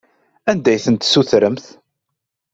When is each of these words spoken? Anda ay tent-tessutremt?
Anda 0.51 0.69
ay 0.71 0.79
tent-tessutremt? 0.85 1.65